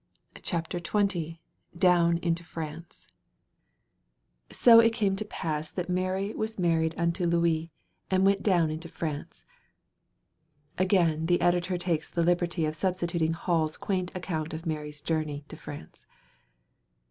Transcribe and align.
CHAPTER 0.41 0.79
XX 0.79 1.37
Down 1.77 2.17
into 2.23 2.43
France 2.43 3.07
So 4.51 4.79
it 4.79 4.93
came 4.93 5.15
to 5.17 5.23
pass 5.23 5.69
that 5.69 5.91
Mary 5.91 6.33
was 6.33 6.57
married 6.57 6.95
unto 6.97 7.23
Louis 7.25 7.69
and 8.09 8.25
went 8.25 8.41
down 8.41 8.71
into 8.71 8.89
France. 8.89 9.45
[Again 10.79 11.27
the 11.27 11.39
editor 11.39 11.77
takes 11.77 12.09
the 12.09 12.23
liberty 12.23 12.65
of 12.65 12.73
substituting 12.75 13.33
Hall's 13.33 13.77
quaint 13.77 14.11
account 14.15 14.55
of 14.55 14.65
Mary's 14.65 15.01
journey 15.01 15.45
to 15.49 15.55
France. 15.55 16.07